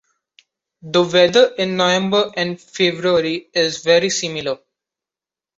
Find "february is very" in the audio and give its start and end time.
2.59-4.09